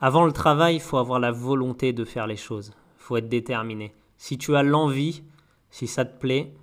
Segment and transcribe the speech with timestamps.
[0.00, 2.70] Avant le travail, il faut avoir la volonté de faire les choses.
[2.98, 3.92] Il faut être déterminé.
[4.16, 5.24] Si tu as l'envie,
[5.70, 6.54] si ça te plaît,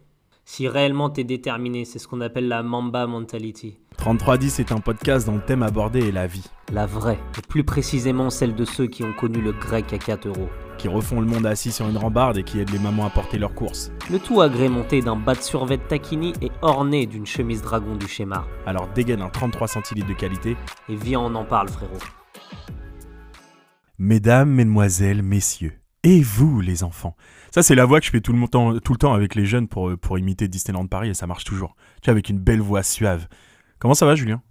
[0.45, 3.77] si réellement tu es déterminé, c'est ce qu'on appelle la Mamba Mentality.
[3.97, 6.45] 3310 est un podcast dont le thème abordé est la vie.
[6.71, 10.29] La vraie, et plus précisément celle de ceux qui ont connu le grec à 4
[10.29, 10.47] euros.
[10.77, 13.37] Qui refont le monde assis sur une rambarde et qui aident les mamans à porter
[13.37, 13.91] leurs courses.
[14.09, 18.45] Le tout agrémenté d'un bas de survêt taquini et orné d'une chemise dragon du schéma.
[18.65, 20.55] Alors dégaine un 33 centilitres de qualité.
[20.87, 21.99] Et viens, on en parle, frérot.
[23.97, 25.73] Mesdames, mesdemoiselles, messieurs.
[26.03, 27.15] Et vous, les enfants
[27.51, 29.45] Ça, c'est la voix que je fais tout le, temps, tout le temps avec les
[29.45, 31.75] jeunes pour, pour imiter Disneyland Paris et ça marche toujours.
[32.01, 33.27] Tu vois, avec une belle voix suave.
[33.79, 34.41] Comment ça va, Julien?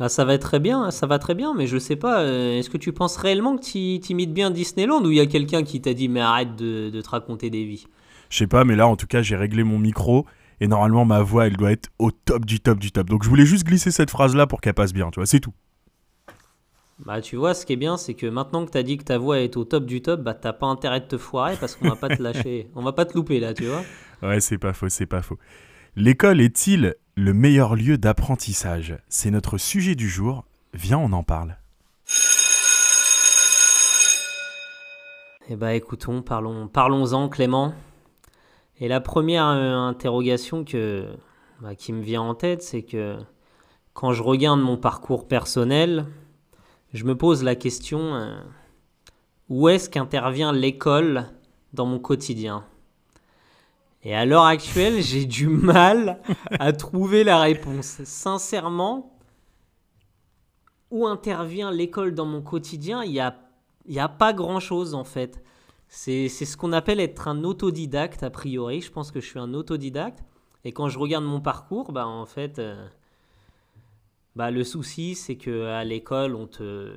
[0.00, 2.70] Bah, ça va très bien, ça va très bien, mais je sais pas, euh, est-ce
[2.70, 3.78] que tu penses réellement que tu
[4.10, 7.00] imites bien Disneyland ou il y a quelqu'un qui t'a dit mais arrête de, de
[7.02, 7.86] te raconter des vies?
[8.30, 10.24] Je sais pas, mais là en tout cas j'ai réglé mon micro
[10.60, 13.10] et normalement ma voix elle doit être au top du top du top.
[13.10, 15.40] Donc je voulais juste glisser cette phrase là pour qu'elle passe bien, tu vois, c'est
[15.40, 15.52] tout.
[17.06, 19.16] Bah tu vois, ce qui est bien, c'est que maintenant que t'as dit que ta
[19.16, 21.88] voix est au top du top, bah t'as pas intérêt de te foirer parce qu'on
[21.88, 23.82] va pas te lâcher, on va pas te louper là, tu vois.
[24.22, 25.38] Ouais, c'est pas faux, c'est pas faux.
[25.96, 28.98] L'école est-il le meilleur lieu d'apprentissage?
[29.08, 30.44] C'est notre sujet du jour.
[30.74, 31.56] Viens, on en parle.
[35.48, 37.72] Eh bah écoutons, parlons, parlons-en Clément.
[38.78, 41.08] Et la première euh, interrogation que,
[41.60, 43.16] bah, qui me vient en tête, c'est que
[43.94, 46.06] quand je regarde mon parcours personnel,
[46.92, 48.40] je me pose la question euh,
[49.48, 51.26] où est-ce qu'intervient l'école
[51.72, 52.64] dans mon quotidien?
[54.02, 56.20] Et à l'heure actuelle, j'ai du mal
[56.58, 58.02] à trouver la réponse.
[58.04, 59.18] Sincèrement,
[60.90, 63.04] où intervient l'école dans mon quotidien?
[63.04, 63.36] Il n'y a,
[63.86, 65.42] y a pas grand-chose en fait.
[65.88, 68.80] C'est ce qu'on appelle être un autodidacte a priori.
[68.80, 70.22] Je pense que je suis un autodidacte.
[70.64, 72.86] Et quand je regarde mon parcours, bah, en fait, euh,
[74.36, 76.92] bah, le souci, c'est qu'à l'école, on, te,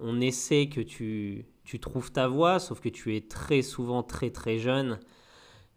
[0.00, 4.30] on essaie que tu, tu trouves ta voie, sauf que tu es très souvent très
[4.30, 4.98] très jeune.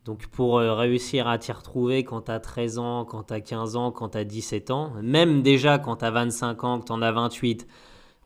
[0.06, 3.42] Donc pour euh, réussir à t'y retrouver quand tu as 13 ans, quand tu as
[3.42, 6.86] 15 ans, quand tu as 17 ans, même déjà quand tu as 25 ans, que
[6.86, 7.68] tu en as 28,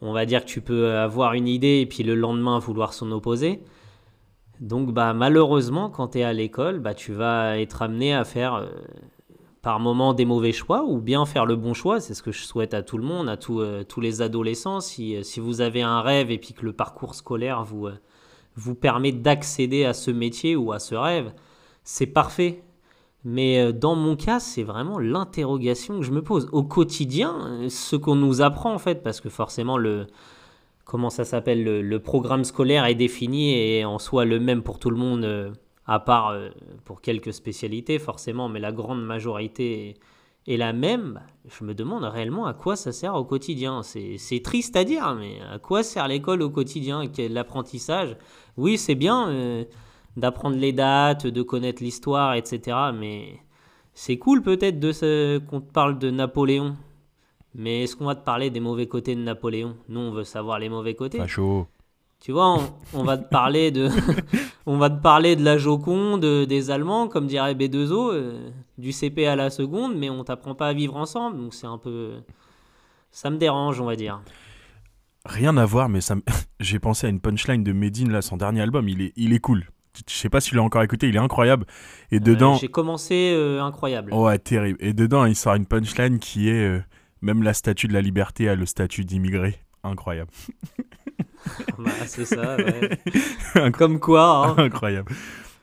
[0.01, 3.11] on va dire que tu peux avoir une idée et puis le lendemain vouloir s'en
[3.11, 3.61] opposer.
[4.61, 8.53] Donc bah malheureusement quand tu es à l'école, bah tu vas être amené à faire
[8.55, 8.67] euh,
[9.65, 12.43] par moments des mauvais choix ou bien faire le bon choix, c'est ce que je
[12.43, 15.99] souhaite à tout le monde, à euh, tous les adolescents si, si, vous avez un
[15.99, 17.89] rêve et puis que le parcours scolaire vous
[18.55, 21.33] vous permet d'accéder à ce métier ou à ce rêve
[21.85, 22.63] c'est parfait.
[23.23, 26.49] Mais euh, dans mon cas, c'est vraiment l'interrogation que je me pose.
[26.51, 30.07] Au quotidien, euh, ce qu'on nous apprend en fait, parce que forcément le,
[30.83, 34.89] comment ça s'appelle, le, programme scolaire est défini et en soi le même pour tout
[34.89, 35.51] le monde, euh,
[35.85, 36.35] à part
[36.83, 39.95] pour quelques spécialités forcément, mais la grande majorité
[40.47, 41.21] est, la même.
[41.47, 43.81] Je me demande réellement à quoi ça sert au quotidien.
[43.83, 48.17] C'est triste à dire, mais à quoi sert l'école au quotidien L'apprentissage,
[48.57, 49.65] oui, c'est bien
[50.17, 52.77] d'apprendre les dates, de connaître l'histoire, etc.
[52.93, 53.39] Mais
[53.93, 56.75] c'est cool peut-être ce qu'on te parle de Napoléon.
[57.53, 59.77] Mais est-ce qu'on va te parler des mauvais côtés de Napoléon?
[59.87, 61.25] Nous, on veut savoir les mauvais côtés.
[61.27, 61.67] Chaud.
[62.25, 62.57] Tu vois,
[62.95, 63.87] on, va te parler de,
[64.65, 68.49] on va te parler de la Joconde, des Allemands, comme dirait B2O, euh,
[68.79, 71.37] du CP à la seconde, mais on t'apprend pas à vivre ensemble.
[71.37, 72.13] Donc c'est un peu,
[73.11, 74.23] ça me dérange, on va dire.
[75.23, 76.15] Rien à voir, mais ça
[76.59, 78.89] j'ai pensé à une punchline de Medine là, son dernier album.
[78.89, 79.67] Il est, il est cool
[80.09, 81.65] je sais pas si tu l'as encore écouté, il est incroyable.
[82.11, 82.55] Et euh, dedans.
[82.55, 84.13] J'ai commencé euh, incroyable.
[84.13, 84.77] Ouais, terrible.
[84.81, 86.83] Et dedans, il sort une punchline qui est euh,
[87.21, 89.57] même la statue de la liberté a le statut d'immigré.
[89.85, 90.31] Incroyable.
[91.77, 93.71] bah, c'est ça, ouais.
[93.71, 94.47] Comme quoi.
[94.47, 94.55] Hein.
[94.57, 95.13] Incroyable.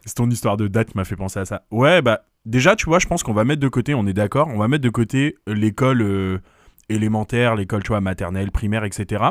[0.07, 1.65] C'est ton histoire de date qui m'a fait penser à ça.
[1.71, 4.49] Ouais, bah, déjà, tu vois, je pense qu'on va mettre de côté, on est d'accord,
[4.49, 6.41] on va mettre de côté l'école
[6.89, 9.25] élémentaire, l'école, tu vois, maternelle, primaire, etc.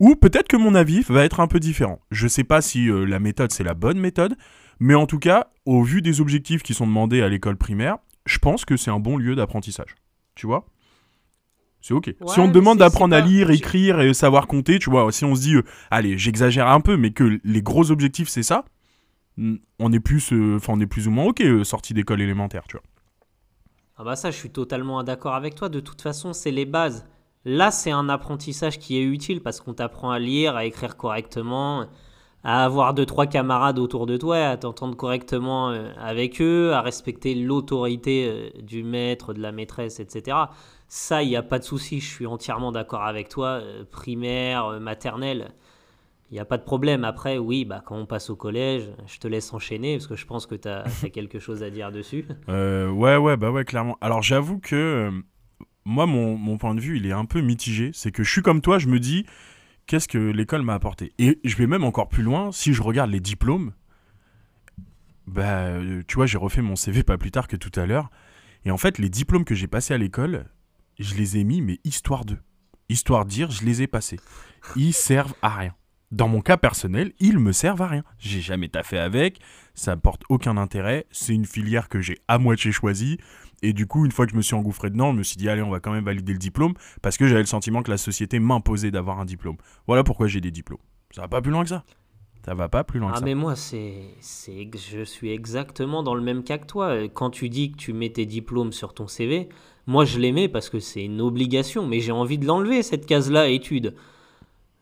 [0.00, 2.00] Ou peut-être que mon avis va être un peu différent.
[2.10, 4.36] Je ne sais pas si euh, la méthode c'est la bonne méthode,
[4.80, 8.38] mais en tout cas, au vu des objectifs qui sont demandés à l'école primaire, je
[8.38, 9.94] pense que c'est un bon lieu d'apprentissage.
[10.34, 10.64] Tu vois?
[11.80, 12.14] C'est ok.
[12.26, 15.34] si on te demande d'apprendre à lire, écrire et savoir compter, tu vois, si on
[15.34, 18.64] se dit, euh, allez, j'exagère un peu, mais que les gros objectifs c'est ça,
[19.78, 22.76] on est plus, euh, enfin, on est plus ou moins ok sorti d'école élémentaire, tu
[22.76, 22.84] vois.
[23.96, 25.68] Ah bah ça, je suis totalement d'accord avec toi.
[25.68, 27.06] De toute façon, c'est les bases.
[27.44, 31.86] Là, c'est un apprentissage qui est utile parce qu'on t'apprend à lire, à écrire correctement,
[32.42, 36.80] à avoir deux, trois camarades autour de toi, à t'entendre correctement euh, avec eux, à
[36.80, 40.36] respecter l'autorité euh, du maître, de la maîtresse, etc.
[40.92, 43.60] Ça, il n'y a pas de souci, je suis entièrement d'accord avec toi.
[43.62, 45.52] Euh, primaire, maternelle,
[46.30, 47.04] il n'y a pas de problème.
[47.04, 50.26] Après, oui, bah, quand on passe au collège, je te laisse enchaîner parce que je
[50.26, 52.26] pense que tu as, as, quelque chose à dire dessus.
[52.48, 53.98] ouais, ouais, bah ouais, clairement.
[54.00, 55.12] Alors, j'avoue que
[55.84, 57.92] moi, mon, point de vue, il est un peu mitigé.
[57.94, 59.26] C'est que je suis comme toi, je me dis
[59.86, 61.12] qu'est-ce que l'école m'a apporté?
[61.18, 63.74] Et je vais même encore plus loin, si je regarde les diplômes,
[65.28, 68.10] bah, euh, tu vois, j'ai refait mon CV pas plus tard que tout à l'heure.
[68.64, 70.46] Et en fait, les diplômes que j'ai passés à l'école,
[71.00, 72.36] je les ai mis, mais histoire de.
[72.88, 74.18] Histoire de dire, je les ai passés.
[74.76, 75.74] Ils servent à rien.
[76.10, 78.02] Dans mon cas personnel, ils me servent à rien.
[78.18, 79.38] J'ai jamais taffé avec,
[79.74, 81.06] ça porte aucun intérêt.
[81.12, 83.18] C'est une filière que j'ai à moitié choisie.
[83.62, 85.48] Et du coup, une fois que je me suis engouffré dedans, je me suis dit,
[85.48, 87.98] allez, on va quand même valider le diplôme, parce que j'avais le sentiment que la
[87.98, 89.56] société m'imposait d'avoir un diplôme.
[89.86, 90.80] Voilà pourquoi j'ai des diplômes.
[91.12, 91.84] Ça va pas plus loin que ça.
[92.44, 93.24] Ça va pas plus loin Ah que ça.
[93.26, 96.96] mais moi c'est c'est je suis exactement dans le même cas que toi.
[97.12, 99.50] Quand tu dis que tu mets tes diplômes sur ton CV,
[99.90, 103.48] moi je mets parce que c'est une obligation, mais j'ai envie de l'enlever cette case-là
[103.48, 103.94] études.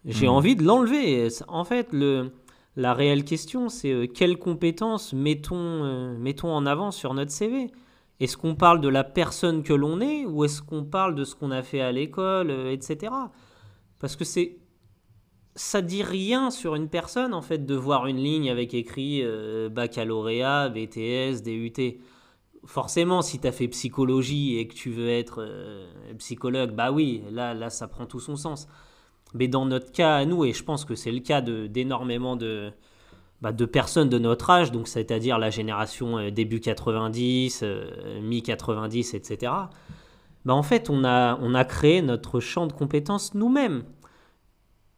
[0.04, 0.32] J'ai Mhm.
[0.32, 1.28] envie de l'enlever.
[1.48, 2.30] En fait, le
[2.76, 7.70] la réelle question c'est euh, quelles compétences mettons euh, mettons en avant sur notre CV
[8.20, 11.34] Est-ce qu'on parle de la personne que l'on est ou est-ce qu'on parle de ce
[11.34, 13.12] qu'on a fait à l'école, euh, etc.
[13.98, 14.58] Parce que c'est
[15.56, 19.24] ça dit rien sur une personne en fait de voir une ligne avec écrit
[19.70, 21.98] baccalauréat, BTS, DUT.
[22.64, 25.86] Forcément, si tu as fait psychologie et que tu veux être euh,
[26.18, 28.68] psychologue, bah oui, là, là, ça prend tout son sens.
[29.34, 32.72] Mais dans notre cas à nous, et je pense que c'est le cas d'énormément de,
[33.40, 39.14] bah, de personnes de notre âge, donc c'est-à-dire la génération euh, début 90, euh, mi-90,
[39.14, 39.52] etc.,
[40.44, 43.84] bah en fait, on a, on a créé notre champ de compétences nous-mêmes.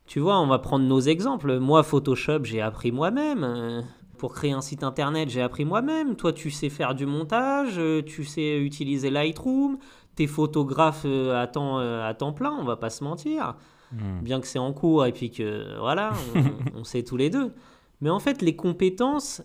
[0.07, 1.59] Tu vois, on va prendre nos exemples.
[1.59, 3.85] Moi, Photoshop, j'ai appris moi-même.
[4.21, 6.15] Pour créer un site internet, j'ai appris moi-même.
[6.15, 9.79] Toi, tu sais faire du montage, euh, tu sais utiliser Lightroom,
[10.15, 13.57] t'es photographe euh, à temps, euh, à temps plein, on va pas se mentir.
[13.93, 14.21] Hmm.
[14.21, 16.13] Bien que c'est en cours et puis que, voilà,
[16.75, 17.55] on, on sait tous les deux.
[18.03, 19.41] Mais en fait, les compétences,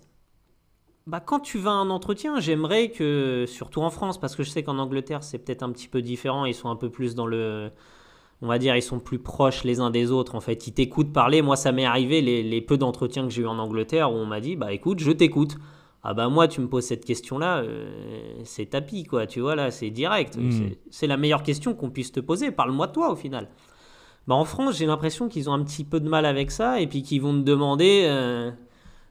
[1.07, 4.50] bah, quand tu vas à un entretien, j'aimerais que, surtout en France, parce que je
[4.50, 7.28] sais qu'en Angleterre, c'est peut-être un petit peu différent, ils sont un peu plus dans
[7.28, 7.71] le.
[8.42, 10.36] On va dire, ils sont plus proches les uns des autres.
[10.36, 11.42] En fait, ils t'écoutent parler.
[11.42, 14.26] Moi, ça m'est arrivé, les, les peu d'entretiens que j'ai eu en Angleterre, où on
[14.26, 15.56] m'a dit, bah écoute, je t'écoute.
[16.04, 17.90] Ah bah moi, tu me poses cette question-là, euh,
[18.44, 19.26] c'est tapis, quoi.
[19.26, 20.38] Tu vois, là, c'est direct.
[20.38, 20.52] Mm.
[20.52, 22.52] C'est- C'est la meilleure question qu'on puisse te poser.
[22.52, 23.50] Parle-moi de toi, au final.
[24.28, 26.88] Bah, en France, j'ai l'impression qu'ils ont un petit peu de mal avec ça et
[26.88, 28.52] puis qu'ils vont te demander euh,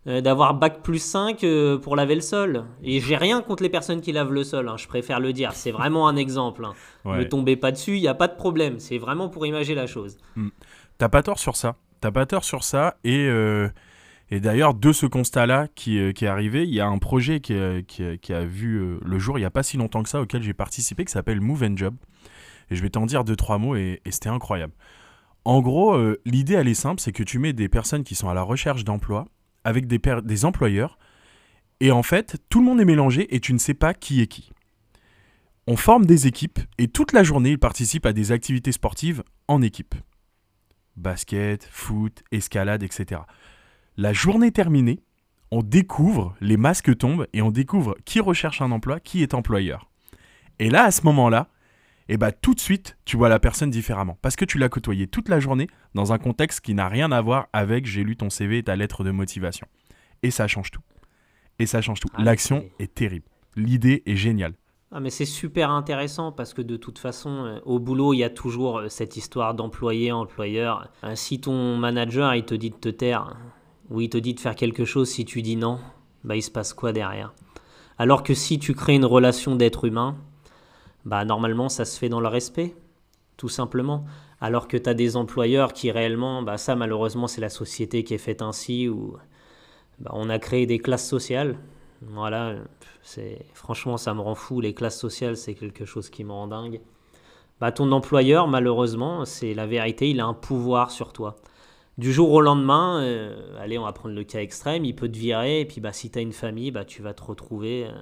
[0.06, 2.65] euh, d'avoir bac plus 5 euh, pour laver le sol.
[2.83, 5.53] Et j'ai rien contre les personnes qui lavent le sol, hein, je préfère le dire.
[5.53, 6.65] C'est vraiment un exemple.
[6.65, 6.73] hein.
[7.05, 7.19] Ouais.
[7.19, 8.79] Ne tombez pas dessus, il n'y a pas de problème.
[8.81, 10.17] C'est vraiment pour imager la chose.
[10.99, 11.77] T'as pas tort sur ça.
[12.01, 12.97] T'as pas tort sur ça.
[13.05, 13.69] Et, euh,
[14.31, 17.55] et d'ailleurs, de ce constat-là qui, qui est arrivé, il y a un projet qui,
[17.55, 20.09] a- qui a- qui a vu le jour il y a pas si longtemps que
[20.09, 21.95] ça, auquel j'ai participé, qui s'appelle Move and Job.
[22.71, 24.73] Et je vais t'en dire deux, trois mots, et, et c'était incroyable.
[25.47, 28.35] En gros, l'idée, elle est simple, c'est que tu mets des personnes qui sont à
[28.35, 29.27] la recherche d'emploi
[29.64, 30.99] avec des, des employeurs,
[31.81, 34.26] et en fait, tout le monde est mélangé et tu ne sais pas qui est
[34.26, 34.52] qui.
[35.66, 39.62] On forme des équipes, et toute la journée, ils participent à des activités sportives en
[39.62, 39.94] équipe
[40.96, 43.22] basket, foot, escalade, etc.
[43.96, 45.00] La journée terminée,
[45.50, 49.90] on découvre, les masques tombent et on découvre qui recherche un emploi, qui est employeur.
[50.58, 51.49] Et là, à ce moment-là,
[52.09, 54.19] eh ben, tout de suite, tu vois la personne différemment.
[54.21, 57.21] Parce que tu l'as côtoyé toute la journée dans un contexte qui n'a rien à
[57.21, 59.67] voir avec j'ai lu ton CV et ta lettre de motivation.
[60.23, 60.83] Et ça change tout.
[61.59, 62.09] Et ça change tout.
[62.15, 63.27] Ah, L'action est terrible.
[63.56, 64.55] L'idée est géniale.
[64.97, 68.25] Ah, mais c'est super intéressant parce que de toute façon, euh, au boulot, il y
[68.25, 70.89] a toujours euh, cette histoire d'employé-employeur.
[71.03, 73.37] Euh, si ton manager, il te dit de te taire,
[73.91, 75.81] ou il te dit de faire quelque chose, si tu dis non,
[76.23, 77.34] bah, il se passe quoi derrière?
[77.99, 80.17] Alors que si tu crées une relation d'être humain,
[81.05, 82.75] bah, normalement, ça se fait dans le respect,
[83.37, 84.05] tout simplement.
[84.41, 88.15] Alors que tu as des employeurs qui réellement, bah, ça malheureusement, c'est la société qui
[88.15, 89.17] est faite ainsi, où
[89.99, 91.56] bah, on a créé des classes sociales.
[92.03, 92.56] Voilà,
[93.03, 94.61] c'est franchement ça me rend fou.
[94.61, 96.81] Les classes sociales, c'est quelque chose qui me rend dingue.
[97.61, 101.37] Bah, ton employeur, malheureusement, c'est la vérité, il a un pouvoir sur toi.
[101.96, 105.17] Du jour au lendemain, euh, allez, on va prendre le cas extrême, il peut te
[105.17, 107.87] virer, et puis bah, si tu as une famille, bah, tu vas te retrouver.
[107.87, 107.93] euh,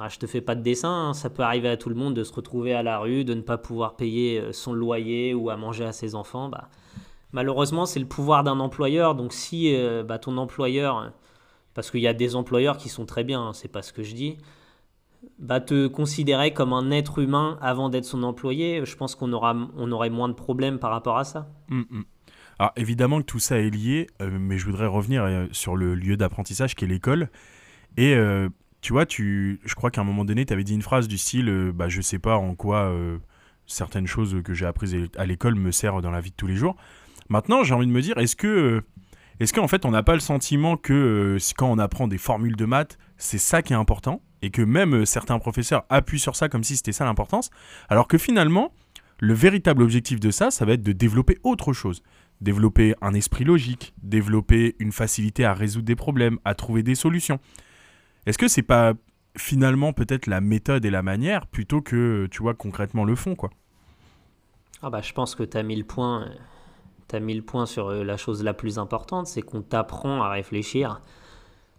[0.00, 2.14] ah, je te fais pas de dessin, hein, ça peut arriver à tout le monde
[2.14, 5.50] de se retrouver à la rue, de ne pas pouvoir payer euh, son loyer ou
[5.50, 6.48] à manger à ses enfants.
[6.48, 6.68] Bah,
[7.32, 9.14] malheureusement, c'est le pouvoir d'un employeur.
[9.14, 11.12] Donc si euh, bah, ton employeur,
[11.74, 14.02] parce qu'il y a des employeurs qui sont très bien, hein, c'est pas ce que
[14.02, 14.38] je dis,
[15.38, 19.56] bah, te considérer comme un être humain avant d'être son employé, je pense qu'on aura,
[19.76, 21.48] on aurait moins de problèmes par rapport à ça.
[21.68, 22.04] Mm, mm.
[22.58, 25.94] Alors évidemment que tout ça est lié, euh, mais je voudrais revenir euh, sur le
[25.94, 27.30] lieu d'apprentissage qui est l'école.
[27.96, 30.82] Et euh, tu vois, tu, je crois qu'à un moment donné, tu avais dit une
[30.82, 33.18] phrase du style euh, bah, Je sais pas en quoi euh,
[33.66, 36.56] certaines choses que j'ai apprises à l'école me servent dans la vie de tous les
[36.56, 36.76] jours.
[37.28, 38.46] Maintenant, j'ai envie de me dire Est-ce que.
[38.46, 38.80] euh,
[39.38, 42.66] est-ce qu'en fait, on n'a pas le sentiment que quand on apprend des formules de
[42.66, 46.62] maths, c'est ça qui est important et que même certains professeurs appuient sur ça comme
[46.62, 47.48] si c'était ça l'importance,
[47.88, 48.74] alors que finalement,
[49.18, 52.02] le véritable objectif de ça, ça va être de développer autre chose.
[52.42, 57.38] développer un esprit logique, développer une facilité à résoudre des problèmes, à trouver des solutions.
[58.26, 58.94] Est-ce que c'est pas
[59.36, 63.50] finalement peut-être la méthode et la manière plutôt que, tu vois, concrètement le fond, quoi?
[64.82, 66.26] Ah bah je pense que tu as mis le point,
[67.12, 70.30] as mis le point sur euh, la chose la plus importante, c'est qu'on t'apprend à
[70.30, 71.00] réfléchir.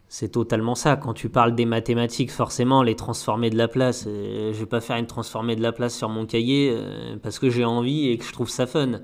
[0.08, 0.98] C'est totalement ça.
[0.98, 4.82] Quand tu parles des mathématiques, forcément, les transformer de la place, euh, je vais pas
[4.82, 8.18] faire une transformée de la place sur mon cahier euh, parce que j'ai envie et
[8.18, 9.00] que je trouve ça fun.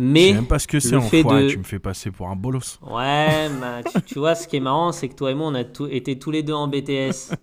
[0.00, 2.28] Mais je sais même pas ce que c'est en fait tu me fais passer pour
[2.28, 2.78] un bolos.
[2.88, 3.48] Ouais,
[4.06, 6.30] tu, vois, ce qui est marrant, c'est que toi et moi, on a été tous
[6.30, 7.34] les deux en BTS.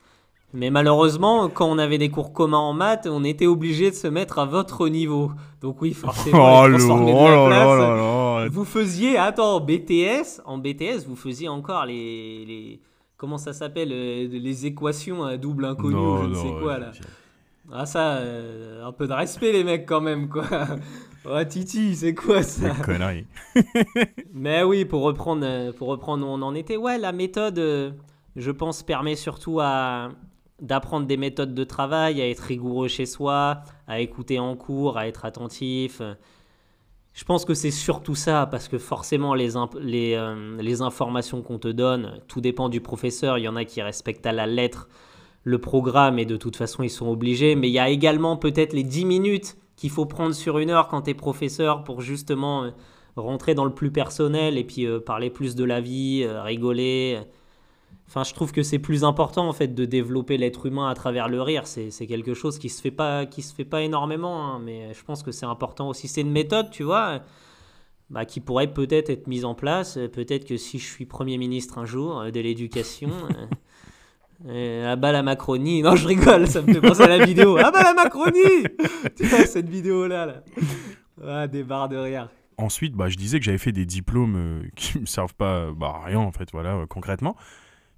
[0.54, 4.08] Mais malheureusement, quand on avait des cours communs en maths, on était obligé de se
[4.08, 5.32] mettre à votre niveau.
[5.60, 8.54] Donc oui, forcément, oh, de la place.
[8.54, 12.80] vous faisiez, attends, BTS, en BTS, vous faisiez encore les, les
[13.18, 16.92] comment ça s'appelle, euh, les équations à double inconnu, je ne sais quoi là.
[17.74, 20.46] Ah ça, euh, un peu de respect les mecs quand même quoi.
[21.28, 23.26] Oh Titi, c'est quoi ça Connerie.
[24.34, 27.92] Mais oui, pour reprendre, pour reprendre où on en était, ouais, la méthode, euh,
[28.36, 30.10] je pense, permet surtout à
[30.62, 35.08] d'apprendre des méthodes de travail, à être rigoureux chez soi, à écouter en cours, à
[35.08, 36.02] être attentif.
[37.14, 41.60] Je pense que c'est surtout ça, parce que forcément, les, les, euh, les informations qu'on
[41.60, 43.38] te donne, tout dépend du professeur.
[43.38, 44.90] Il y en a qui respectent à la lettre
[45.44, 47.56] le programme et de toute façon, ils sont obligés.
[47.56, 50.88] Mais il y a également peut-être les 10 minutes qu'il faut prendre sur une heure
[50.88, 52.72] quand tu es professeur pour justement euh,
[53.16, 57.20] rentrer dans le plus personnel et puis euh, parler plus de la vie, euh, rigoler.
[58.08, 61.28] Enfin, je trouve que c'est plus important en fait de développer l'être humain à travers
[61.28, 61.66] le rire.
[61.66, 65.04] C'est, quelque chose qui se fait pas, qui se fait pas énormément, hein, mais je
[65.04, 66.08] pense que c'est important aussi.
[66.08, 67.22] C'est une méthode, tu vois,
[68.12, 69.98] bah, qui pourrait peut-être être mise en place.
[70.14, 73.10] Peut-être que si je suis premier ministre un jour de l'éducation.
[74.44, 75.82] ah bah la Macronie.
[75.84, 77.58] Non, je rigole, ça me fait penser à la vidéo.
[77.58, 78.64] Ah bah la Macronie
[79.16, 80.26] Tu vois, cette vidéo-là.
[80.26, 80.44] Là.
[81.24, 82.30] Ah, des barres de rire.
[82.58, 86.02] Ensuite, bah, je disais que j'avais fait des diplômes euh, qui me servent pas bah,
[86.04, 87.36] rien, en fait, voilà, euh, concrètement.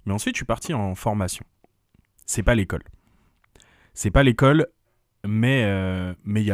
[0.04, 1.44] Mais ensuite, je suis parti en formation.
[2.26, 2.82] C'est pas l'école.
[3.94, 4.66] C'est pas l'école,
[5.26, 6.50] mais euh, mais il y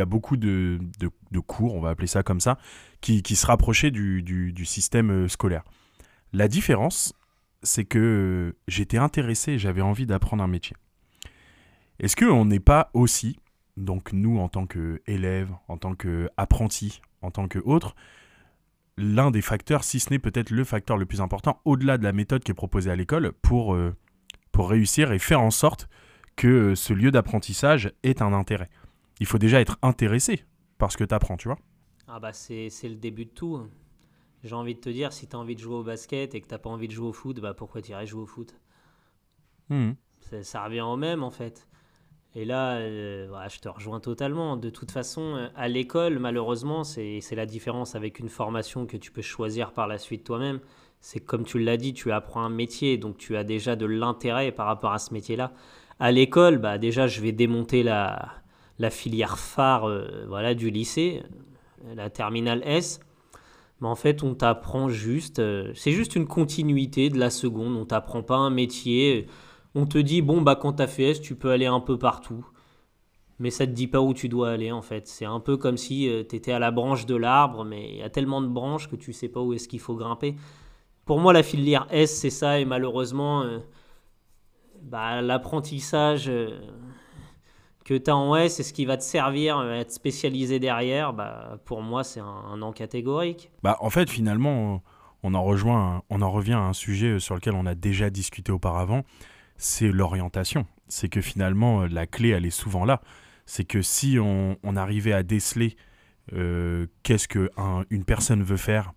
[0.00, 2.58] a, beaucoup de, de, cours, on va appeler ça comme ça,
[3.00, 5.62] qui, se rapprochaient du, du système scolaire.
[6.32, 7.12] La différence,
[7.62, 10.76] c'est que j'étais intéressé, j'avais envie d'apprendre un métier.
[11.98, 13.38] Est-ce qu'on n'est pas aussi,
[13.76, 17.94] donc nous en tant qu'élèves, en tant qu'apprentis, en tant qu'autres,
[18.96, 22.12] l'un des facteurs, si ce n'est peut-être le facteur le plus important, au-delà de la
[22.12, 23.94] méthode qui est proposée à l'école, pour, euh,
[24.52, 25.88] pour réussir et faire en sorte
[26.36, 28.70] que ce lieu d'apprentissage ait un intérêt?
[29.20, 30.44] Il faut déjà être intéressé
[30.78, 31.58] par ce que tu apprends, tu vois?
[32.08, 33.68] Ah bah c'est le début de tout.
[34.42, 36.48] J'ai envie de te dire, si tu as envie de jouer au basket et que
[36.48, 38.54] tu pas envie de jouer au foot, bah pourquoi tu irais jouer au foot?
[39.68, 39.92] Hmm.
[40.42, 41.68] ça, revient au même en fait.
[42.34, 44.56] Et là, euh, je te rejoins totalement.
[44.56, 49.10] De toute façon, euh, à l'école, malheureusement, c'est la différence avec une formation que tu
[49.10, 50.60] peux choisir par la suite toi-même.
[51.00, 54.52] C'est comme tu l'as dit, tu apprends un métier, donc tu as déjà de l'intérêt
[54.52, 55.52] par rapport à ce métier-là.
[55.98, 58.28] À l'école, bah, déjà, je vais démonter la,
[58.78, 61.22] la filière phare euh, voilà, du lycée,
[61.94, 63.00] la terminale S
[63.80, 67.76] mais en fait, on t'apprend juste, euh, c'est juste une continuité de la seconde.
[67.76, 69.26] On t'apprend pas un métier.
[69.74, 72.46] On te dit, bon, bah, quand t'as fait S, tu peux aller un peu partout.
[73.38, 75.08] Mais ça te dit pas où tu dois aller, en fait.
[75.08, 77.96] C'est un peu comme si euh, tu étais à la branche de l'arbre, mais il
[77.96, 80.36] y a tellement de branches que tu sais pas où est-ce qu'il faut grimper.
[81.06, 83.60] Pour moi, la filière S, c'est ça, et malheureusement, euh,
[84.82, 86.30] bah, l'apprentissage
[87.84, 91.12] que tu as en S c'est ce qui va te servir à être spécialisé derrière,
[91.12, 93.50] bah, pour moi, c'est un, non catégorique.
[93.62, 94.82] Bah, en fait, finalement,
[95.22, 98.52] on en, rejoint, on en revient à un sujet sur lequel on a déjà discuté
[98.52, 99.04] auparavant,
[99.56, 100.66] c'est l'orientation.
[100.88, 103.00] C'est que finalement, la clé, elle est souvent là.
[103.46, 105.76] C'est que si on, arrivait à déceler
[106.32, 108.92] euh, qu'est-ce qu'une personne veut faire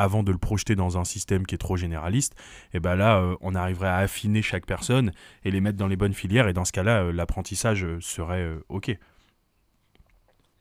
[0.00, 2.32] avant de le projeter dans un système qui est trop généraliste,
[2.72, 5.12] et eh ben là, euh, on arriverait à affiner chaque personne
[5.44, 6.48] et les mettre dans les bonnes filières.
[6.48, 8.96] Et dans ce cas-là, euh, l'apprentissage euh, serait OK.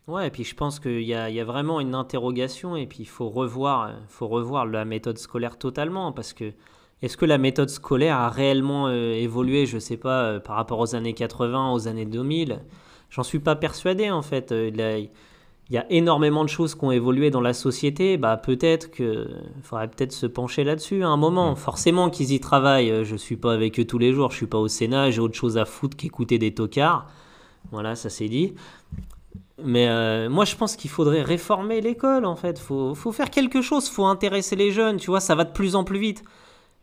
[0.08, 3.30] Ouais, et puis je pense qu'il y, a, vraiment une interrogation et puis il faut
[3.30, 6.52] revoir, faut revoir la méthode scolaire totalement parce que
[7.02, 11.14] est-ce que la méthode scolaire a réellement évolué, je sais pas, par rapport aux années
[11.14, 12.60] 80, aux années 2000
[13.12, 14.52] J'en suis pas persuadé en fait
[15.76, 19.28] y a énormément de choses qui ont évolué dans la société, bah peut-être que
[19.62, 21.52] faudrait peut-être se pencher là-dessus à un moment.
[21.52, 21.56] Mm.
[21.58, 23.06] Forcément qu'ils y travaillent.
[23.06, 24.32] Je suis pas avec eux tous les jours.
[24.32, 25.12] Je suis pas au Sénat.
[25.12, 27.08] J'ai autre chose à foutre qu'écouter des tocards.
[27.72, 28.56] Voilà, ça c'est dit.
[29.64, 32.60] Mais euh, moi, je pense qu'il faudrait réformer l'école, en fait.
[32.60, 33.90] Faut, faut faire quelque chose.
[33.90, 34.98] Faut intéresser les jeunes.
[34.98, 36.24] Tu vois, ça va de plus en plus vite.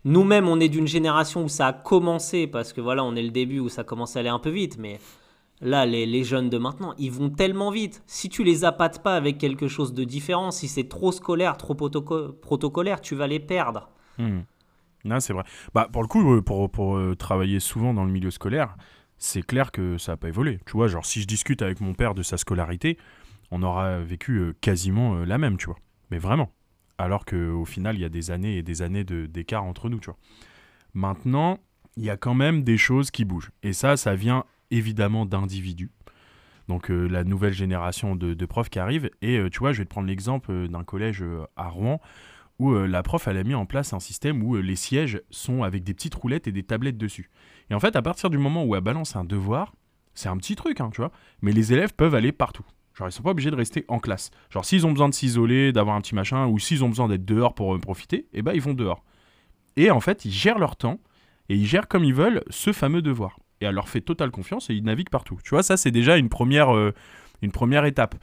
[0.05, 3.31] Nous-mêmes, on est d'une génération où ça a commencé parce que voilà, on est le
[3.31, 4.77] début où ça commence à aller un peu vite.
[4.77, 4.99] Mais
[5.59, 8.03] Là, les, jeunes de maintenant, ils vont tellement vite.
[8.05, 11.73] Si tu les appâtes pas avec quelque chose de différent, si c'est trop scolaire, trop
[11.73, 13.89] protocolaire, tu vas les perdre.
[14.19, 14.41] Hmm.
[15.19, 15.43] c'est vrai.
[15.73, 18.77] Bah, pour le coup, euh, pour, pour euh, travailler souvent dans le milieu scolaire,
[19.17, 20.59] c'est clair que ça n'a pas évolué.
[20.67, 22.99] Tu vois, genre, si je discute avec mon père de sa scolarité,
[23.49, 25.77] on aura vécu euh, quasiment la même, tu vois.
[26.11, 26.51] Mais vraiment.
[26.99, 30.11] Alors qu'au final, il y a des années et des années d'écart entre nous, tu
[30.11, 30.17] vois.
[30.93, 31.59] Maintenant,
[31.95, 33.51] il y a quand même des choses qui bougent.
[33.63, 35.91] Et ça, ça vient évidemment d'individus.
[36.67, 39.09] Donc euh, la nouvelle génération de, profs qui arrive.
[39.21, 41.23] Et euh, tu vois, je vais te prendre l'exemple euh, d'un collège
[41.55, 41.99] à Rouen
[42.59, 45.83] où la prof elle a mis en place un système où les sièges sont avec
[45.83, 47.29] des petites roulettes et des tablettes dessus.
[47.69, 49.75] Et en fait, à partir du moment où elle balance un devoir,
[50.15, 51.11] c'est un petit truc, hein, tu vois,
[51.43, 52.65] mais les élèves peuvent aller partout.
[52.95, 54.31] Genre, ils sont pas obligés de rester en classe.
[54.49, 57.25] Genre, s'ils ont besoin de s'isoler, d'avoir un petit machin, ou s'ils ont besoin d'être
[57.25, 59.03] dehors pour profiter, eh ben ils vont dehors.
[59.75, 60.99] Et en fait, ils gèrent leur temps
[61.49, 64.69] et ils gèrent comme ils veulent ce fameux devoir et elle leur fait totale confiance
[64.69, 65.39] et ils naviguent partout.
[65.43, 66.93] Tu vois, ça c'est déjà une première, euh,
[67.41, 68.15] une première étape.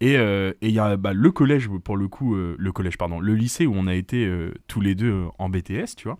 [0.00, 3.20] Et euh, il y a bah, le collège, pour le coup, euh, le collège, pardon,
[3.20, 4.28] le lycée où on a été
[4.66, 6.18] tous les deux en BTS, tu vois.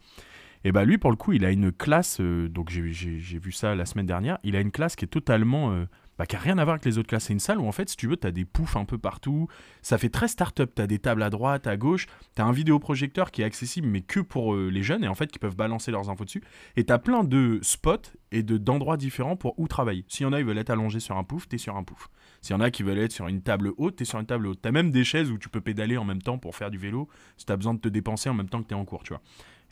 [0.66, 3.84] Et bah lui, pour le coup, il a une classe, donc j'ai vu ça la
[3.84, 5.84] semaine dernière, il a une classe qui est totalement
[6.18, 7.24] bah, qui n'a rien à voir avec les autres classes.
[7.24, 8.98] C'est une salle où, en fait, si tu veux, tu as des poufs un peu
[8.98, 9.48] partout.
[9.82, 10.72] Ça fait très start-up.
[10.74, 12.06] Tu as des tables à droite, à gauche.
[12.36, 15.14] Tu as un vidéoprojecteur qui est accessible, mais que pour euh, les jeunes, et en
[15.14, 16.42] fait, qui peuvent balancer leurs infos dessus.
[16.76, 20.04] Et tu as plein de spots et d'endroits différents pour où travailler.
[20.08, 22.08] S'il y en a, ils veulent être allongés sur un pouf, tu sur un pouf.
[22.42, 24.46] S'il y en a qui veulent être sur une table haute, tu sur une table
[24.46, 24.60] haute.
[24.60, 27.08] Tu même des chaises où tu peux pédaler en même temps pour faire du vélo,
[27.36, 29.12] si tu besoin de te dépenser en même temps que tu es en cours, tu
[29.12, 29.22] vois.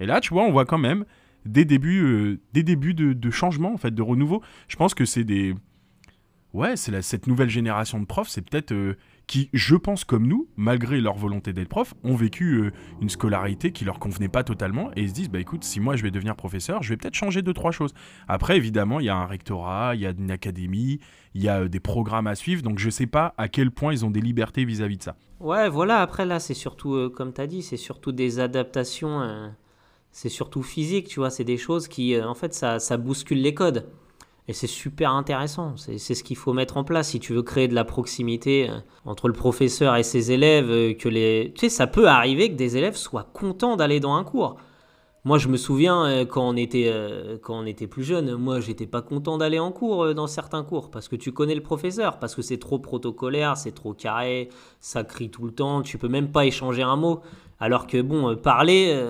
[0.00, 1.04] Et là, tu vois, on voit quand même
[1.44, 4.42] des débuts, euh, de, de changement, en fait, de renouveau.
[4.68, 5.54] Je pense que c'est des
[6.52, 10.48] ouais, c'est cette nouvelle génération de profs, c'est peut-être euh, qui, je pense comme nous,
[10.56, 14.90] malgré leur volonté d'être prof, ont vécu euh, une scolarité qui leur convenait pas totalement
[14.96, 17.14] et ils se disent bah écoute, si moi je vais devenir professeur, je vais peut-être
[17.14, 17.94] changer deux trois choses.
[18.28, 21.00] Après évidemment, il y a un rectorat, il y a une académie,
[21.34, 23.92] il y a euh, des programmes à suivre, donc je sais pas à quel point
[23.92, 25.16] ils ont des libertés vis-à-vis de ça.
[25.40, 29.52] Ouais, voilà, après là, c'est surtout comme tu as dit, c'est surtout des adaptations
[30.14, 33.54] c'est surtout physique, tu vois, c'est des choses qui en fait ça ça bouscule les
[33.54, 33.88] codes.
[34.48, 35.74] Et c'est super intéressant.
[35.76, 38.78] C'est ce qu'il faut mettre en place si tu veux créer de la proximité euh,
[39.04, 40.68] entre le professeur et ses élèves.
[40.68, 41.52] Euh, que les...
[41.54, 44.56] Tu sais, ça peut arriver que des élèves soient contents d'aller dans un cours.
[45.24, 46.92] Moi, je me souviens euh, quand on était,
[47.42, 50.90] quand on était plus jeune, moi, j'étais pas content d'aller en cours dans certains cours
[50.90, 54.48] parce que tu connais le professeur, parce que c'est trop protocolaire, c'est trop carré,
[54.80, 57.20] ça crie tout le temps, tu peux même pas échanger un mot.
[57.60, 59.00] Alors que bon, parler,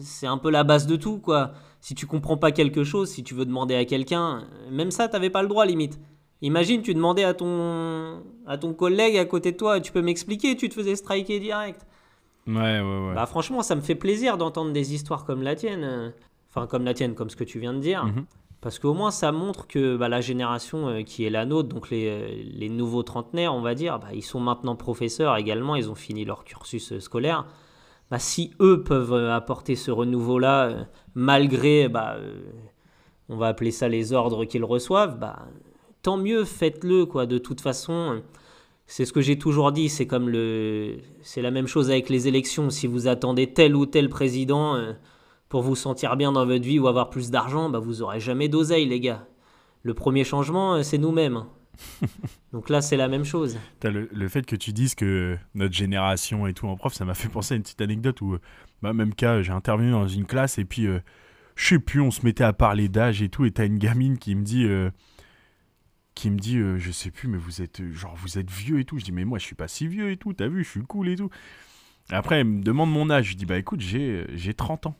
[0.00, 3.22] c'est un peu la base de tout, quoi si tu comprends pas quelque chose, si
[3.22, 5.98] tu veux demander à quelqu'un, même ça, t'avais pas le droit limite.
[6.42, 10.56] Imagine, tu demandais à ton, à ton collègue à côté de toi, tu peux m'expliquer,
[10.56, 11.86] tu te faisais striker direct.
[12.46, 13.14] Ouais, ouais, ouais.
[13.14, 16.12] Bah, franchement, ça me fait plaisir d'entendre des histoires comme la tienne.
[16.48, 18.04] Enfin, comme la tienne, comme ce que tu viens de dire.
[18.04, 18.24] Mhm.
[18.60, 21.90] Parce qu'au moins, ça montre que bah, la génération euh, qui est la nôtre, donc
[21.90, 25.90] les, euh, les nouveaux trentenaires, on va dire, bah, ils sont maintenant professeurs également, ils
[25.90, 27.46] ont fini leur cursus euh, scolaire.
[28.10, 32.40] Bah, si eux peuvent euh, apporter ce renouveau-là, euh, malgré, bah, euh,
[33.28, 35.46] on va appeler ça les ordres qu'ils reçoivent, bah,
[36.02, 37.26] tant mieux, faites-le, quoi.
[37.26, 38.22] De toute façon,
[38.86, 42.28] c'est ce que j'ai toujours dit, c'est comme le, c'est la même chose avec les
[42.28, 42.70] élections.
[42.70, 44.76] Si vous attendez tel ou tel président
[45.50, 48.48] pour vous sentir bien dans votre vie ou avoir plus d'argent, bah, vous aurez jamais
[48.48, 49.26] d'oseille, les gars.
[49.82, 51.44] Le premier changement, c'est nous-mêmes.
[52.52, 53.58] Donc là, c'est la même chose.
[53.82, 57.14] Le, le, fait que tu dises que notre génération et tout en prof, ça m'a
[57.14, 58.38] fait penser à une petite anecdote où,
[58.82, 61.00] bah, même cas, j'ai intervenu dans une classe et puis, euh,
[61.56, 64.18] je sais plus, on se mettait à parler d'âge et tout, et t'as une gamine
[64.18, 64.90] qui me dit, euh,
[66.14, 68.84] qui me dit, euh, je sais plus, mais vous êtes, genre, vous êtes vieux et
[68.84, 68.98] tout.
[68.98, 70.82] Je dis, mais moi, je suis pas si vieux et tout, t'as vu, je suis
[70.82, 71.30] cool et tout.
[72.10, 73.30] après, elle me demande mon âge.
[73.30, 74.96] Je dis, bah écoute, j'ai 30 ans.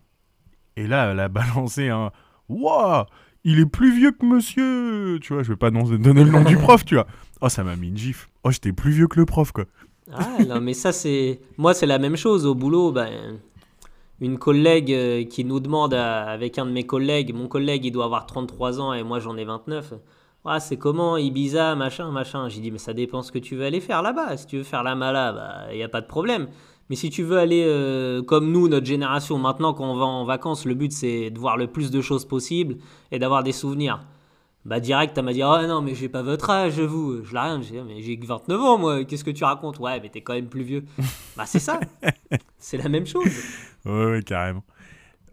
[0.77, 2.13] Et là, elle a balancé un,
[2.49, 3.05] waouh
[3.45, 5.19] il est plus vieux que monsieur.
[5.21, 7.07] Tu vois, je vais pas donner le nom du prof, tu vois.
[7.41, 8.29] Oh, ça m'a mis une gifle.
[8.45, 9.65] Oh, j'étais plus vieux que le prof, quoi.
[10.13, 11.41] Ah, non, mais ça, c'est.
[11.57, 12.47] Moi, c'est la même chose.
[12.47, 13.39] Au boulot, ben,
[14.21, 18.07] une collègue euh, qui nous demande avec un de mes collègues, mon collègue, il doit
[18.07, 19.95] avoir 33 ans et moi, j'en ai 29.
[20.45, 22.49] Ah, c'est comment Ibiza, machin, machin.
[22.49, 24.37] J'ai dit, mais ça dépend ce que tu veux aller faire là-bas.
[24.39, 26.49] Si tu veux faire la mala, bah, il n'y a pas de problème.
[26.91, 30.25] Mais si tu veux aller euh, comme nous, notre génération, maintenant quand on va en
[30.25, 32.77] vacances, le but c'est de voir le plus de choses possible
[33.11, 34.01] et d'avoir des souvenirs.
[34.65, 37.25] Bah direct, t'as m'a dit, oh non, mais j'ai pas votre âge, vous.
[37.25, 39.79] Je l'ai rien, j'ai mais j'ai 29 ans, moi, qu'est-ce que tu racontes?
[39.79, 40.85] Ouais, mais t'es quand même plus vieux.
[41.37, 41.81] bah c'est ça,
[42.59, 43.33] c'est la même chose.
[43.85, 44.65] Ouais, ouais, carrément.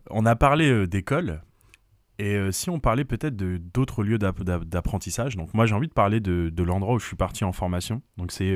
[0.10, 1.42] On a parlé euh, d'école,
[2.20, 5.94] et euh, si on parlait peut-être de d'autres lieux d'apprentissage, donc moi j'ai envie de
[5.94, 8.02] parler de, de l'endroit où je suis parti en formation.
[8.18, 8.56] Donc c'est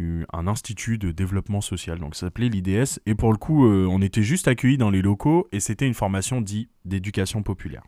[0.00, 1.98] un institut de développement social.
[1.98, 3.00] Donc ça s'appelait l'IDS.
[3.06, 5.94] Et pour le coup, euh, on était juste accueillis dans les locaux et c'était une
[5.94, 7.82] formation dite d'éducation populaire.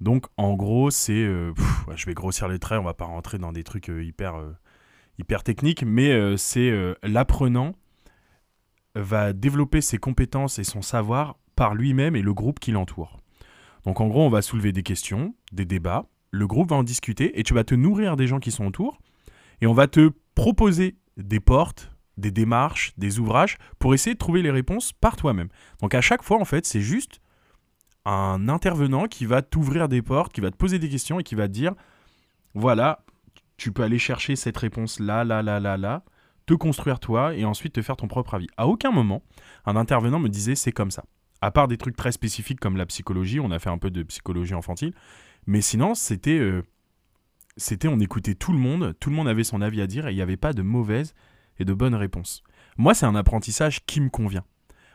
[0.00, 1.52] Donc en gros, c'est, euh,
[1.94, 4.34] je vais grossir les traits, on va pas rentrer dans des trucs euh, hyper,
[5.18, 7.74] hyper techniques, mais c'est l'apprenant
[8.94, 13.20] va développer ses compétences et son savoir par lui-même et le groupe qui l'entoure.
[13.84, 17.38] Donc en gros, on va soulever des questions, des débats, le groupe va en discuter
[17.38, 18.98] et tu vas te nourrir des gens qui sont autour
[19.60, 24.40] et on va te proposer des portes, des démarches, des ouvrages pour essayer de trouver
[24.40, 25.48] les réponses par toi-même.
[25.82, 27.20] Donc à chaque fois, en fait, c'est juste
[28.04, 31.34] un intervenant qui va t'ouvrir des portes, qui va te poser des questions et qui
[31.34, 31.74] va te dire
[32.54, 33.04] voilà,
[33.56, 36.04] tu peux aller chercher cette réponse là, là, là, là, là,
[36.46, 38.46] te construire toi et ensuite te faire ton propre avis.
[38.56, 39.24] À aucun moment,
[39.66, 41.04] un intervenant me disait c'est comme ça.
[41.40, 44.04] À part des trucs très spécifiques comme la psychologie, on a fait un peu de
[44.04, 44.94] psychologie infantile,
[45.48, 46.62] mais sinon c'était euh,
[47.58, 50.12] c'était on écoutait tout le monde, tout le monde avait son avis à dire et
[50.12, 51.14] il n'y avait pas de mauvaise
[51.58, 52.42] et de bonnes réponses.
[52.76, 54.44] Moi, c'est un apprentissage qui me convient.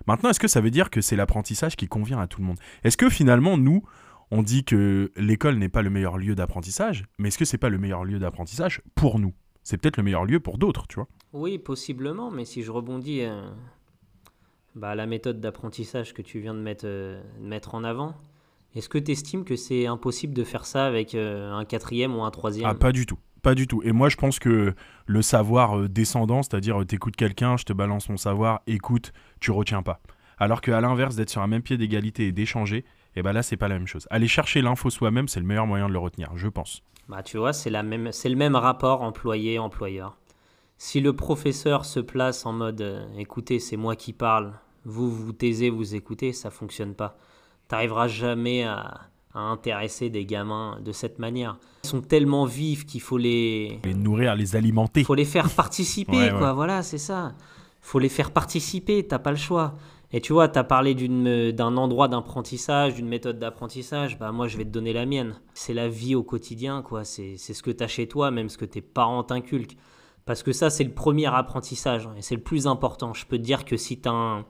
[0.08, 2.58] Maintenant, est-ce que ça veut dire que c'est l'apprentissage qui convient à tout le monde?
[2.84, 3.84] Est-ce que finalement, nous,
[4.32, 7.69] on dit que l'école n'est pas le meilleur lieu d'apprentissage, mais est-ce que c'est pas
[7.69, 9.34] le meilleur lieu d'apprentissage pour nous?
[9.63, 13.21] C'est peut-être le meilleur lieu pour d'autres, tu vois Oui, possiblement, mais si je rebondis
[13.21, 13.49] euh,
[14.76, 18.15] bah, à la méthode d'apprentissage que tu viens de mettre, euh, de mettre en avant,
[18.75, 22.23] est-ce que tu estimes que c'est impossible de faire ça avec euh, un quatrième ou
[22.23, 23.19] un troisième Ah, pas du tout.
[23.41, 23.83] Pas du tout.
[23.83, 24.73] Et moi, je pense que
[25.05, 29.51] le savoir euh, descendant, c'est-à-dire euh, t'écoutes quelqu'un, je te balance mon savoir, écoute, tu
[29.51, 29.99] retiens pas.
[30.38, 32.83] Alors qu'à l'inverse, d'être sur un même pied d'égalité et d'échanger,
[33.15, 34.07] et ben là, c'est pas la même chose.
[34.09, 36.81] Aller chercher l'info soi-même, c'est le meilleur moyen de le retenir, je pense.
[37.09, 40.17] Bah, tu vois, c'est la même, c'est le même rapport employé-employeur.
[40.77, 44.53] Si le professeur se place en mode écoutez, c'est moi qui parle,
[44.86, 47.17] vous vous taisez, vous écoutez, ça fonctionne pas.
[47.67, 49.02] T'arriveras jamais à,
[49.34, 51.58] à intéresser des gamins de cette manière.
[51.84, 55.04] Ils sont tellement vifs qu'il faut les, Les nourrir, les alimenter.
[55.04, 56.49] faut les faire participer, Ouais, quoi.
[56.49, 56.54] ouais.
[56.54, 57.34] Voilà, c'est ça.
[57.82, 59.73] Faut les faire participer, t'as pas le choix.
[60.15, 64.19] Et tu vois, t'as parlé d'une- d'un endroit d'apprentissage, d'une méthode d'apprentissage.
[64.19, 65.34] Bah, moi, je vais te donner la mienne.
[65.56, 67.04] C'est la vie au quotidien, quoi.
[67.04, 69.76] C'est ce que t'as chez toi, même ce que tes parents t'inculquent.
[70.26, 72.06] Parce que ça, c'est le premier apprentissage.
[72.06, 73.13] hein, Et c'est le plus important.
[73.15, 74.45] Je peux te dire que si t'as un.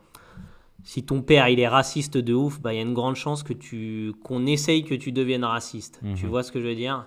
[0.83, 3.41] Si ton père il est raciste de ouf, bah il y a une grande chance
[3.43, 6.01] que tu qu'on essaye que tu deviennes raciste.
[6.15, 6.29] Tu Mhm.
[6.29, 7.05] vois ce que je veux dire?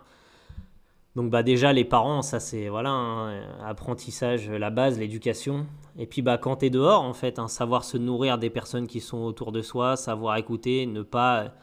[1.15, 5.67] Donc bah déjà les parents, ça c'est voilà un apprentissage, la base, l'éducation.
[5.99, 9.01] Et puis bah quand t'es dehors en fait, hein, savoir se nourrir des personnes qui
[9.01, 11.55] sont autour de soi, savoir écouter, ne pas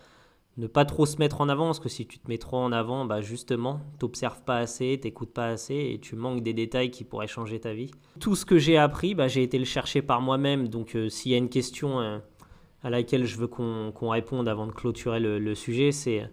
[0.57, 2.71] ne pas trop se mettre en avant parce que si tu te mets trop en
[2.71, 7.03] avant, bah justement t'observes pas assez, t'écoutes pas assez et tu manques des détails qui
[7.03, 7.91] pourraient changer ta vie.
[8.19, 10.67] Tout ce que j'ai appris, bah, j'ai été le chercher par moi-même.
[10.67, 12.19] Donc euh, s'il y a une question euh,
[12.83, 16.29] à laquelle je veux qu'on réponde avant de clôturer le, sujet, c'est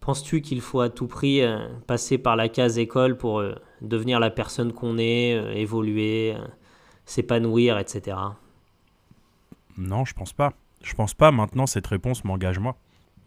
[0.00, 4.20] Penses-tu qu'il faut à tout prix euh, passer par la case école pour euh, devenir
[4.20, 6.44] la personne qu'on est, euh, évoluer, euh,
[7.06, 8.18] s'épanouir, etc.
[9.78, 10.52] Non, je pense pas.
[10.82, 11.30] Je pense pas.
[11.32, 12.76] Maintenant, cette réponse m'engage moi.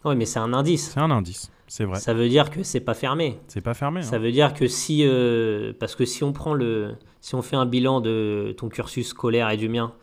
[0.07, 0.91] Oui, mais c'est un indice.
[0.91, 1.51] C'est un indice.
[1.67, 1.99] C'est vrai.
[1.99, 3.39] Ça veut dire que c'est pas fermé.
[3.47, 4.01] C'est pas fermé.
[4.01, 4.19] Ça hein.
[4.19, 7.65] veut dire que si, euh, parce que si on prend le, si on fait un
[7.65, 9.93] bilan de ton cursus scolaire et du mien,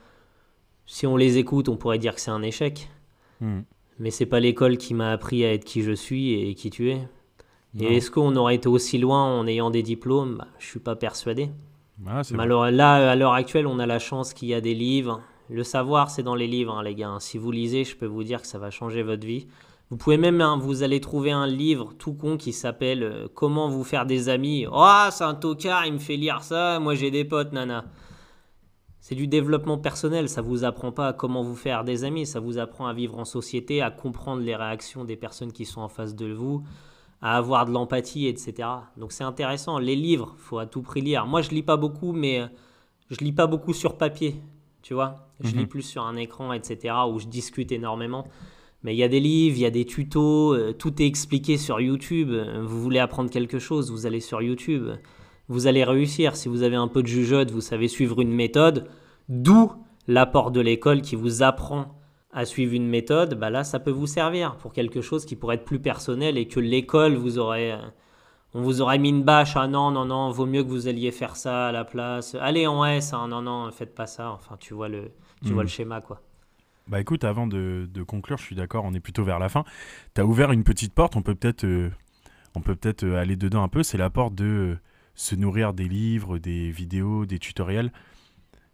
[0.86, 2.90] si on les écoute, on pourrait dire que c'est un échec.
[3.40, 3.60] Hmm.
[3.98, 6.90] Mais c'est pas l'école qui m'a appris à être qui je suis et qui tu
[6.90, 6.98] es.
[7.74, 7.88] Non.
[7.88, 10.36] Et est-ce qu'on aurait été aussi loin en ayant des diplômes?
[10.38, 11.50] Bah, Je suis pas persuadé.
[12.06, 15.20] Ah, alors, là, à l'heure actuelle, on a la chance qu'il y a des livres.
[15.48, 17.16] Le savoir, c'est dans les livres, hein, les gars.
[17.20, 19.46] Si vous lisez, je peux vous dire que ça va changer votre vie.
[19.94, 23.68] Vous pouvez même, hein, vous allez trouver un livre tout con qui s'appelle euh, Comment
[23.68, 24.66] vous faire des amis.
[24.68, 26.80] Oh, c'est un tocard, il me fait lire ça.
[26.80, 27.84] Moi, j'ai des potes, nana.
[28.98, 30.28] C'est du développement personnel.
[30.28, 32.26] Ça vous apprend pas à comment vous faire des amis.
[32.26, 35.80] Ça vous apprend à vivre en société, à comprendre les réactions des personnes qui sont
[35.82, 36.64] en face de vous,
[37.22, 38.68] à avoir de l'empathie, etc.
[38.96, 39.78] Donc c'est intéressant.
[39.78, 41.24] Les livres, faut à tout prix lire.
[41.24, 42.46] Moi, je lis pas beaucoup, mais euh,
[43.10, 44.42] je lis pas beaucoup sur papier,
[44.82, 45.28] tu vois.
[45.38, 45.58] Je Mhm.
[45.60, 48.26] lis plus sur un écran, etc., où je discute énormément.
[48.84, 51.56] Mais il y a des livres, il y a des tutos, euh, tout est expliqué
[51.56, 52.30] sur YouTube.
[52.30, 54.90] Euh, Vous voulez apprendre quelque chose, vous allez sur YouTube.
[55.48, 56.36] Vous allez réussir.
[56.36, 58.86] Si vous avez un peu de jugeote, vous savez suivre une méthode.
[59.28, 59.72] D'où
[60.06, 61.98] l'apport de l'école qui vous apprend
[62.30, 63.38] à suivre une méthode.
[63.38, 66.46] Bah là, ça peut vous servir pour quelque chose qui pourrait être plus personnel et
[66.46, 67.72] que l'école vous aurait.
[67.72, 67.78] euh,
[68.52, 71.10] on vous aurait mis une bâche, ah non, non, non, vaut mieux que vous alliez
[71.10, 72.36] faire ça à la place.
[72.40, 74.30] Allez en S, hein, non, non, faites pas ça.
[74.30, 75.10] Enfin, tu vois le,
[75.44, 76.20] tu vois le schéma, quoi.
[76.86, 79.64] Bah écoute, avant de, conclure, je suis d'accord, on est plutôt vers la fin.
[80.14, 81.90] Tu as ouvert une petite porte, on peut peut-être euh,
[82.62, 84.78] peut peut-être euh, aller dedans un peu, c'est la porte de euh,
[85.14, 87.90] se nourrir des livres, des vidéos, des tutoriels.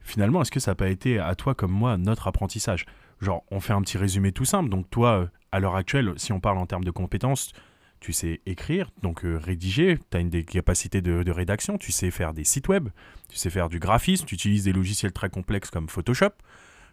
[0.00, 2.84] Finalement, est-ce que ça n'a pas été à toi comme moi notre apprentissage?
[3.20, 4.70] Genre, on fait un petit résumé tout simple.
[4.70, 7.52] Donc toi, à l'heure actuelle, si on parle en termes de compétences,
[8.00, 12.32] tu sais écrire, donc rédiger, tu as une des capacités de rédaction, tu sais faire
[12.32, 12.88] des sites web,
[13.28, 16.32] tu sais faire du graphisme, tu utilises des logiciels très complexes comme Photoshop.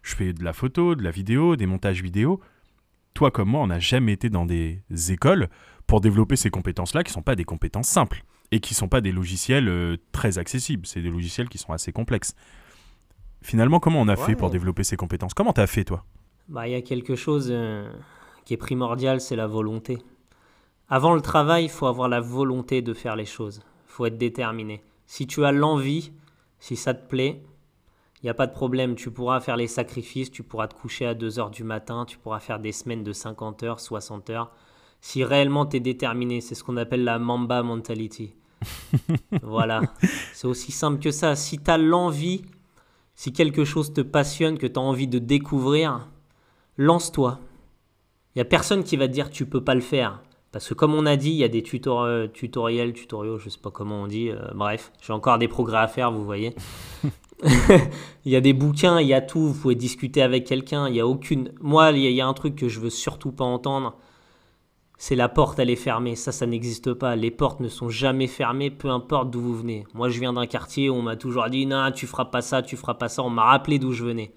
[0.01, 2.39] Je fais de la photo, de la vidéo, des montages vidéo.
[3.13, 5.49] Toi comme moi, on n'a jamais été dans des écoles
[5.87, 8.87] pour développer ces compétences-là, qui ne sont pas des compétences simples et qui ne sont
[8.87, 10.85] pas des logiciels euh, très accessibles.
[10.85, 12.35] C'est des logiciels qui sont assez complexes.
[13.41, 15.33] Finalement, comment on a fait pour développer ces compétences?
[15.33, 16.03] Comment tu as fait, toi?
[16.47, 17.89] Bah, Il y a quelque chose euh,
[18.45, 19.97] qui est primordial, c'est la volonté.
[20.89, 23.61] Avant le travail, il faut avoir la volonté de faire les choses.
[23.87, 24.81] Il faut être déterminé.
[25.05, 26.11] Si tu as l'envie,
[26.59, 27.41] si ça te plaît,
[28.21, 28.95] il n'y a pas de problème.
[28.95, 32.17] Tu pourras faire les sacrifices, tu pourras te coucher à 2 heures du matin, tu
[32.17, 34.51] pourras faire des semaines de 50 heures, 60 heures.
[35.01, 38.33] Si réellement tu es déterminé, c'est ce qu'on appelle la Mamba mentality.
[39.43, 39.81] voilà.
[40.33, 41.35] C'est aussi simple que ça.
[41.35, 42.43] Si tu as l'envie,
[43.13, 46.07] si quelque chose te passionne, que tu as envie de découvrir,
[46.77, 47.39] lance-toi.
[48.35, 50.21] Il n'y a personne qui va te dire tu peux pas le faire.
[50.51, 53.71] Parce que comme on a dit, il y a des tutoriels, tutoriaux, je sais pas
[53.71, 56.55] comment on dit, euh, bref, j'ai encore des progrès à faire, vous voyez.
[58.25, 60.95] il y a des bouquins, il y a tout, vous pouvez discuter avec quelqu'un, il
[60.95, 61.51] y a aucune...
[61.61, 63.95] Moi, il y, a un truc que je veux surtout pas entendre,
[64.97, 66.15] c'est la porte, elle est fermée.
[66.15, 67.15] Ça, ça n'existe pas.
[67.15, 69.85] Les portes ne sont jamais fermées, peu importe d'où vous venez.
[69.93, 72.63] Moi, je viens d'un quartier où on m'a toujours dit, non, tu feras pas ça,
[72.63, 73.21] tu feras pas ça.
[73.21, 74.33] On m'a rappelé d'où je venais.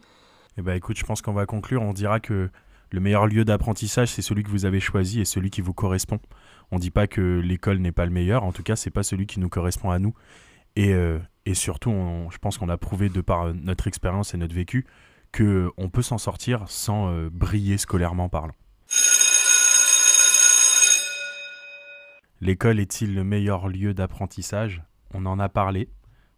[0.59, 1.81] Eh ben, écoute, je pense qu'on va conclure.
[1.81, 2.51] On dira que
[2.93, 6.19] le meilleur lieu d'apprentissage, c'est celui que vous avez choisi et celui qui vous correspond.
[6.73, 8.43] On ne dit pas que l'école n'est pas le meilleur.
[8.45, 10.15] En tout cas, c'est pas celui qui nous correspond à nous.
[10.77, 11.19] Et, euh,
[11.53, 11.93] surtout,
[12.31, 14.87] je pense qu'on a prouvé de par euh, notre expérience et notre vécu
[15.33, 18.55] que on peut s'en sortir sans euh, briller scolairement parlant.
[22.41, 24.83] L'école est-il le meilleur lieu d'apprentissage?
[25.13, 25.89] On en a parlé.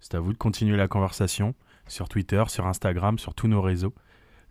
[0.00, 1.54] C'est à vous de continuer la conversation
[1.86, 3.94] sur Twitter, sur Instagram, sur tous nos réseaux.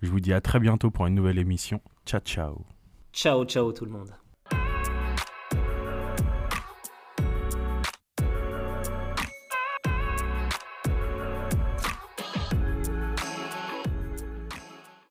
[0.02, 1.82] Je vous dis à très bientôt pour une nouvelle émission.
[2.06, 2.66] Ciao ciao.
[3.14, 4.21] Ciao ciao tout le monde.